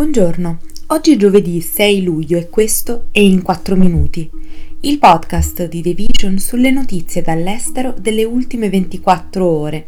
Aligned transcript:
Buongiorno, 0.00 0.60
oggi 0.86 1.12
è 1.12 1.16
giovedì 1.18 1.60
6 1.60 2.02
luglio 2.02 2.38
e 2.38 2.48
questo 2.48 3.08
è 3.10 3.18
In 3.18 3.42
4 3.42 3.76
Minuti, 3.76 4.30
il 4.80 4.98
podcast 4.98 5.68
di 5.68 5.82
The 5.82 5.92
Vision 5.92 6.38
sulle 6.38 6.70
notizie 6.70 7.20
dall'estero 7.20 7.94
delle 8.00 8.24
ultime 8.24 8.70
24 8.70 9.46
ore. 9.46 9.86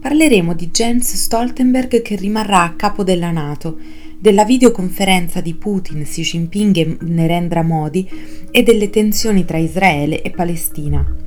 Parleremo 0.00 0.54
di 0.54 0.68
Jens 0.68 1.14
Stoltenberg 1.14 2.00
che 2.00 2.14
rimarrà 2.14 2.62
a 2.62 2.74
capo 2.74 3.02
della 3.02 3.32
Nato, 3.32 3.76
della 4.20 4.44
videoconferenza 4.44 5.40
di 5.40 5.54
Putin, 5.54 6.04
Xi 6.04 6.22
Jinping 6.22 6.76
e 6.76 6.96
Narendra 7.00 7.62
Modi 7.62 8.08
e 8.52 8.62
delle 8.62 8.88
tensioni 8.88 9.44
tra 9.44 9.58
Israele 9.58 10.22
e 10.22 10.30
Palestina. 10.30 11.23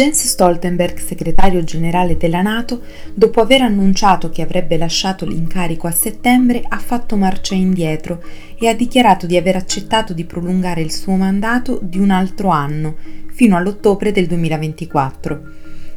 Jens 0.00 0.24
Stoltenberg, 0.28 0.96
segretario 0.96 1.62
generale 1.62 2.16
della 2.16 2.40
Nato, 2.40 2.80
dopo 3.12 3.42
aver 3.42 3.60
annunciato 3.60 4.30
che 4.30 4.40
avrebbe 4.40 4.78
lasciato 4.78 5.26
l'incarico 5.26 5.86
a 5.86 5.90
settembre, 5.90 6.62
ha 6.66 6.78
fatto 6.78 7.18
marcia 7.18 7.54
indietro 7.54 8.22
e 8.58 8.66
ha 8.66 8.74
dichiarato 8.74 9.26
di 9.26 9.36
aver 9.36 9.56
accettato 9.56 10.14
di 10.14 10.24
prolungare 10.24 10.80
il 10.80 10.90
suo 10.90 11.16
mandato 11.16 11.78
di 11.82 11.98
un 11.98 12.08
altro 12.08 12.48
anno, 12.48 12.96
fino 13.30 13.58
all'ottobre 13.58 14.10
del 14.10 14.26
2024. 14.26 15.40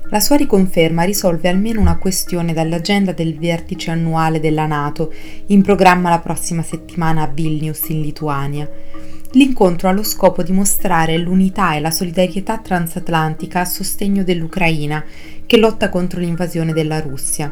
La 0.09 0.19
sua 0.19 0.35
riconferma 0.35 1.03
risolve 1.03 1.47
almeno 1.47 1.79
una 1.79 1.97
questione 1.97 2.51
dall'agenda 2.51 3.13
del 3.13 3.39
vertice 3.39 3.91
annuale 3.91 4.41
della 4.41 4.65
Nato, 4.65 5.13
in 5.45 5.61
programma 5.61 6.09
la 6.09 6.19
prossima 6.19 6.61
settimana 6.61 7.21
a 7.21 7.27
Vilnius 7.27 7.87
in 7.87 8.01
Lituania. 8.01 8.69
L'incontro 9.35 9.89
ha 9.89 9.91
lo 9.91 10.03
scopo 10.03 10.43
di 10.43 10.51
mostrare 10.51 11.17
l'unità 11.17 11.73
e 11.73 11.79
la 11.79 11.89
solidarietà 11.89 12.59
transatlantica 12.59 13.61
a 13.61 13.65
sostegno 13.65 14.23
dell'Ucraina, 14.23 15.03
che 15.47 15.57
lotta 15.57 15.89
contro 15.89 16.19
l'invasione 16.19 16.71
della 16.71 16.99
Russia. 16.99 17.51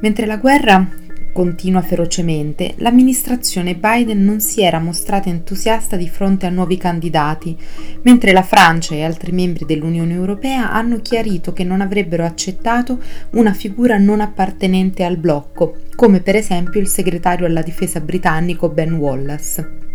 Mentre 0.00 0.24
la 0.24 0.38
guerra 0.38 0.88
continua 1.34 1.82
ferocemente, 1.82 2.74
l'amministrazione 2.78 3.74
Biden 3.74 4.24
non 4.24 4.40
si 4.40 4.62
era 4.62 4.78
mostrata 4.78 5.28
entusiasta 5.28 5.96
di 5.96 6.08
fronte 6.08 6.46
a 6.46 6.50
nuovi 6.50 6.78
candidati, 6.78 7.58
mentre 8.02 8.32
la 8.32 8.42
Francia 8.42 8.94
e 8.94 9.04
altri 9.04 9.32
membri 9.32 9.66
dell'Unione 9.66 10.14
Europea 10.14 10.72
hanno 10.72 11.00
chiarito 11.00 11.52
che 11.52 11.62
non 11.64 11.82
avrebbero 11.82 12.24
accettato 12.24 12.98
una 13.32 13.52
figura 13.52 13.98
non 13.98 14.22
appartenente 14.22 15.04
al 15.04 15.18
blocco, 15.18 15.76
come 15.94 16.20
per 16.20 16.36
esempio 16.36 16.80
il 16.80 16.88
segretario 16.88 17.44
alla 17.44 17.62
difesa 17.62 18.00
britannico 18.00 18.70
Ben 18.70 18.94
Wallace. 18.94 19.91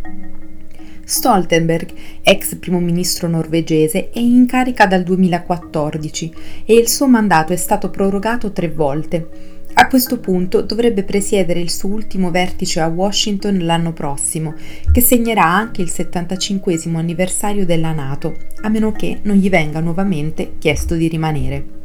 Stoltenberg, 1.10 1.94
ex 2.22 2.58
primo 2.58 2.82
ministro 2.82 3.30
norvegese, 3.30 4.10
è 4.10 4.20
in 4.20 4.46
carica 4.46 4.86
dal 4.86 5.04
2014 5.04 6.34
e 6.66 6.74
il 6.74 6.90
suo 6.90 7.08
mandato 7.08 7.54
è 7.54 7.56
stato 7.56 7.90
prorogato 7.90 8.52
tre 8.52 8.70
volte. 8.70 9.30
A 9.76 9.88
questo 9.88 10.20
punto 10.20 10.62
dovrebbe 10.62 11.06
presiedere 11.06 11.62
il 11.62 11.70
suo 11.70 11.88
ultimo 11.88 12.30
vertice 12.30 12.82
a 12.82 12.88
Washington 12.88 13.60
l'anno 13.60 13.94
prossimo, 13.94 14.54
che 14.92 15.00
segnerà 15.00 15.46
anche 15.46 15.82
il 15.82 15.90
75 15.90 16.78
anniversario 16.96 17.66
della 17.66 17.94
Nato, 17.94 18.36
a 18.64 18.68
meno 18.68 18.92
che 18.92 19.20
non 19.22 19.38
gli 19.38 19.50
venga 19.50 19.80
nuovamente 19.80 20.56
chiesto 20.58 20.96
di 20.96 21.08
rimanere. 21.08 21.77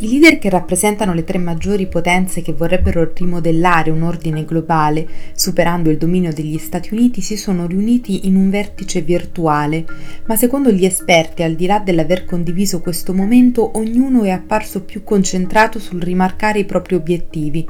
I 0.00 0.06
leader 0.06 0.38
che 0.38 0.48
rappresentano 0.48 1.12
le 1.12 1.24
tre 1.24 1.38
maggiori 1.38 1.88
potenze 1.88 2.40
che 2.40 2.52
vorrebbero 2.52 3.10
rimodellare 3.12 3.90
un 3.90 4.02
ordine 4.02 4.44
globale, 4.44 5.04
superando 5.32 5.90
il 5.90 5.98
dominio 5.98 6.32
degli 6.32 6.56
Stati 6.58 6.94
Uniti, 6.94 7.20
si 7.20 7.36
sono 7.36 7.66
riuniti 7.66 8.28
in 8.28 8.36
un 8.36 8.48
vertice 8.48 9.00
virtuale, 9.00 9.84
ma 10.26 10.36
secondo 10.36 10.70
gli 10.70 10.84
esperti, 10.84 11.42
al 11.42 11.56
di 11.56 11.66
là 11.66 11.80
dell'aver 11.80 12.24
condiviso 12.24 12.80
questo 12.80 13.12
momento, 13.12 13.76
ognuno 13.76 14.22
è 14.22 14.30
apparso 14.30 14.84
più 14.84 15.02
concentrato 15.02 15.80
sul 15.80 16.00
rimarcare 16.00 16.60
i 16.60 16.64
propri 16.64 16.94
obiettivi, 16.94 17.66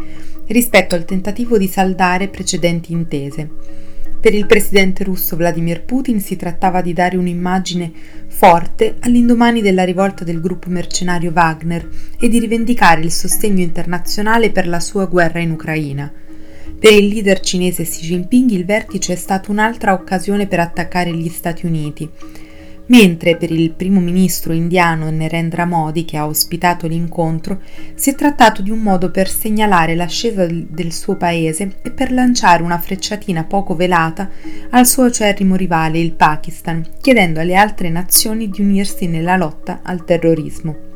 rispetto 0.48 0.94
al 0.94 1.06
tentativo 1.06 1.56
di 1.56 1.66
saldare 1.66 2.28
precedenti 2.28 2.92
intese. 2.92 3.87
Per 4.20 4.34
il 4.34 4.46
presidente 4.46 5.04
russo 5.04 5.36
Vladimir 5.36 5.84
Putin 5.84 6.20
si 6.20 6.34
trattava 6.34 6.80
di 6.82 6.92
dare 6.92 7.16
un'immagine 7.16 7.92
forte 8.26 8.96
all'indomani 9.00 9.62
della 9.62 9.84
rivolta 9.84 10.24
del 10.24 10.40
gruppo 10.40 10.68
mercenario 10.70 11.30
Wagner 11.30 11.88
e 12.18 12.28
di 12.28 12.40
rivendicare 12.40 13.00
il 13.00 13.12
sostegno 13.12 13.62
internazionale 13.62 14.50
per 14.50 14.66
la 14.66 14.80
sua 14.80 15.06
guerra 15.06 15.38
in 15.38 15.52
Ucraina. 15.52 16.12
Per 16.80 16.92
il 16.92 17.06
leader 17.06 17.38
cinese 17.38 17.84
Xi 17.84 18.06
Jinping 18.06 18.50
il 18.50 18.64
vertice 18.64 19.12
è 19.12 19.16
stata 19.16 19.52
un'altra 19.52 19.92
occasione 19.92 20.48
per 20.48 20.58
attaccare 20.58 21.14
gli 21.14 21.28
Stati 21.28 21.64
Uniti, 21.64 22.10
mentre 22.88 23.36
per 23.36 23.50
il 23.50 23.70
primo 23.72 24.00
ministro 24.00 24.52
indiano 24.52 25.10
Narendra 25.10 25.64
Modi, 25.64 26.04
che 26.04 26.16
ha 26.16 26.26
ospitato 26.26 26.86
l'incontro, 26.86 27.60
si 27.94 28.10
è 28.10 28.14
trattato 28.14 28.62
di 28.62 28.70
un 28.70 28.80
modo 28.80 29.10
per 29.10 29.28
segnalare 29.28 29.94
l'ascesa 29.94 30.46
del 30.46 30.92
suo 30.92 31.16
paese 31.16 31.78
e 31.82 31.90
per 31.90 32.12
lanciare 32.12 32.62
una 32.62 32.78
frecciatina 32.78 33.44
poco 33.44 33.74
velata 33.74 34.30
al 34.70 34.86
suo 34.86 35.04
acerrimo 35.04 35.56
rivale, 35.56 35.98
il 35.98 36.12
Pakistan, 36.12 36.84
chiedendo 37.00 37.40
alle 37.40 37.54
altre 37.54 37.88
nazioni 37.88 38.48
di 38.48 38.60
unirsi 38.60 39.06
nella 39.06 39.36
lotta 39.36 39.80
al 39.82 40.04
terrorismo. 40.04 40.87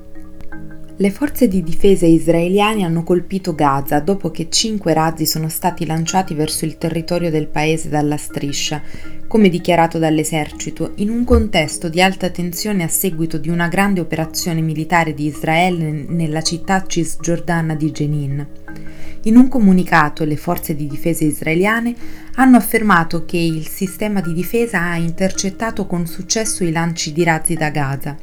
Le 1.02 1.10
forze 1.10 1.48
di 1.48 1.64
difesa 1.64 2.06
israeliane 2.06 2.84
hanno 2.84 3.02
colpito 3.02 3.56
Gaza 3.56 3.98
dopo 3.98 4.30
che 4.30 4.48
cinque 4.48 4.92
razzi 4.92 5.26
sono 5.26 5.48
stati 5.48 5.84
lanciati 5.84 6.32
verso 6.32 6.64
il 6.64 6.78
territorio 6.78 7.28
del 7.28 7.48
paese 7.48 7.88
dalla 7.88 8.16
striscia, 8.16 8.80
come 9.26 9.48
dichiarato 9.48 9.98
dall'esercito, 9.98 10.92
in 10.98 11.10
un 11.10 11.24
contesto 11.24 11.88
di 11.88 12.00
alta 12.00 12.30
tensione 12.30 12.84
a 12.84 12.88
seguito 12.88 13.36
di 13.38 13.48
una 13.48 13.66
grande 13.66 13.98
operazione 13.98 14.60
militare 14.60 15.12
di 15.12 15.26
Israele 15.26 16.04
nella 16.06 16.40
città 16.40 16.86
cisgiordana 16.86 17.74
di 17.74 17.90
Jenin. 17.90 18.46
In 19.22 19.36
un 19.36 19.48
comunicato 19.48 20.22
le 20.22 20.36
forze 20.36 20.76
di 20.76 20.86
difesa 20.86 21.24
israeliane 21.24 21.96
hanno 22.36 22.58
affermato 22.58 23.24
che 23.24 23.38
il 23.38 23.66
sistema 23.66 24.20
di 24.20 24.32
difesa 24.32 24.80
ha 24.80 24.96
intercettato 24.98 25.84
con 25.84 26.06
successo 26.06 26.62
i 26.62 26.70
lanci 26.70 27.12
di 27.12 27.24
razzi 27.24 27.54
da 27.54 27.70
Gaza 27.70 28.16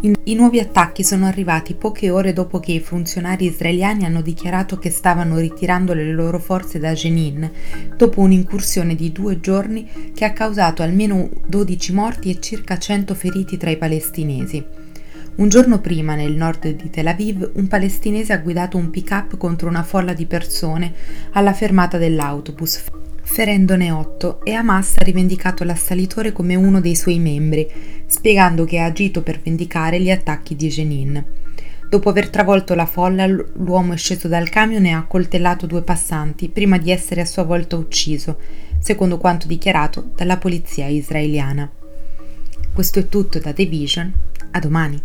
i 0.00 0.34
nuovi 0.34 0.60
attacchi 0.60 1.02
sono 1.02 1.26
arrivati 1.26 1.74
poche 1.74 2.08
ore 2.10 2.32
dopo 2.32 2.60
che 2.60 2.70
i 2.70 2.78
funzionari 2.78 3.46
israeliani 3.46 4.04
hanno 4.04 4.22
dichiarato 4.22 4.78
che 4.78 4.90
stavano 4.90 5.38
ritirando 5.38 5.92
le 5.92 6.12
loro 6.12 6.38
forze 6.38 6.78
da 6.78 6.92
Jenin, 6.92 7.50
dopo 7.96 8.20
un'incursione 8.20 8.94
di 8.94 9.10
due 9.10 9.40
giorni 9.40 10.12
che 10.14 10.24
ha 10.24 10.32
causato 10.32 10.84
almeno 10.84 11.28
12 11.46 11.92
morti 11.92 12.30
e 12.30 12.38
circa 12.38 12.78
100 12.78 13.14
feriti 13.16 13.56
tra 13.56 13.70
i 13.70 13.76
palestinesi. 13.76 14.64
Un 15.34 15.48
giorno 15.48 15.80
prima, 15.80 16.14
nel 16.14 16.34
nord 16.34 16.68
di 16.68 16.90
Tel 16.90 17.08
Aviv, 17.08 17.50
un 17.54 17.66
palestinese 17.66 18.32
ha 18.32 18.38
guidato 18.38 18.76
un 18.76 18.90
pick-up 18.90 19.36
contro 19.36 19.68
una 19.68 19.82
folla 19.82 20.12
di 20.12 20.26
persone 20.26 20.92
alla 21.32 21.52
fermata 21.52 21.98
dell'autobus, 21.98 22.84
ferendone 23.30 23.92
otto, 23.92 24.42
e 24.42 24.52
Hamas 24.52 24.96
ha 24.96 25.04
rivendicato 25.04 25.62
l'assalitore 25.62 26.32
come 26.32 26.54
uno 26.54 26.80
dei 26.80 26.96
suoi 26.96 27.18
membri, 27.18 27.68
spiegando 28.06 28.64
che 28.64 28.78
ha 28.78 28.86
agito 28.86 29.22
per 29.22 29.38
vendicare 29.38 30.00
gli 30.00 30.10
attacchi 30.10 30.56
di 30.56 30.68
Jenin. 30.68 31.24
Dopo 31.88 32.08
aver 32.08 32.30
travolto 32.30 32.74
la 32.74 32.86
folla, 32.86 33.26
l'uomo 33.26 33.92
è 33.92 33.96
sceso 33.96 34.28
dal 34.28 34.48
camion 34.48 34.86
e 34.86 34.90
ha 34.90 34.98
accoltellato 34.98 35.66
due 35.66 35.82
passanti 35.82 36.48
prima 36.48 36.78
di 36.78 36.90
essere 36.90 37.20
a 37.20 37.26
sua 37.26 37.44
volta 37.44 37.76
ucciso, 37.76 38.38
secondo 38.80 39.18
quanto 39.18 39.46
dichiarato 39.46 40.10
dalla 40.16 40.38
polizia 40.38 40.86
israeliana. 40.86 41.70
Questo 42.72 42.98
è 42.98 43.08
tutto 43.08 43.38
da 43.38 43.52
The 43.52 43.66
Vision, 43.66 44.12
a 44.50 44.58
domani. 44.58 45.00